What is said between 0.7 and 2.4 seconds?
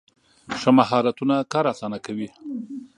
مهارتونه کار اسانه کوي.